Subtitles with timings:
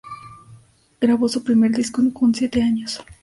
[0.99, 3.03] Grabó su primer disco con siete años.